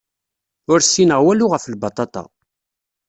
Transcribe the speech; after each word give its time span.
Ur 0.71 0.79
ssineɣ 0.83 1.19
walu 1.25 1.45
ɣef 1.53 1.65
lbaṭaṭa. 1.73 2.23